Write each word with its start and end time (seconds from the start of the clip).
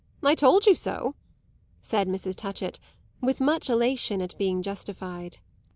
I 0.23 0.33
told 0.33 0.65
you 0.65 0.73
so!" 0.73 1.13
said 1.83 2.07
Mrs. 2.07 2.35
Touchett 2.35 2.79
with 3.21 3.39
much 3.39 3.69
elation 3.69 4.19
at 4.19 4.35
being 4.39 4.63
justified. 4.63 5.37